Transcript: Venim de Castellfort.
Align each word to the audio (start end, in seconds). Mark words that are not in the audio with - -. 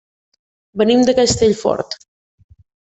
Venim 0.83 1.05
de 1.11 1.17
Castellfort. 1.21 1.97